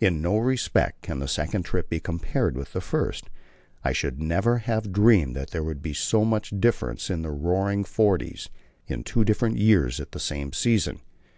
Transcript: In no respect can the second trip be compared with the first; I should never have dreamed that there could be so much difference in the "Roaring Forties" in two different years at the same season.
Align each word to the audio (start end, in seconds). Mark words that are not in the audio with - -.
In 0.00 0.22
no 0.22 0.38
respect 0.38 1.02
can 1.02 1.18
the 1.18 1.28
second 1.28 1.64
trip 1.64 1.90
be 1.90 2.00
compared 2.00 2.56
with 2.56 2.72
the 2.72 2.80
first; 2.80 3.28
I 3.84 3.92
should 3.92 4.18
never 4.22 4.56
have 4.60 4.90
dreamed 4.90 5.36
that 5.36 5.50
there 5.50 5.62
could 5.62 5.82
be 5.82 5.92
so 5.92 6.24
much 6.24 6.58
difference 6.58 7.10
in 7.10 7.20
the 7.20 7.30
"Roaring 7.30 7.84
Forties" 7.84 8.48
in 8.86 9.04
two 9.04 9.22
different 9.22 9.58
years 9.58 10.00
at 10.00 10.12
the 10.12 10.18
same 10.18 10.54
season. 10.54 11.00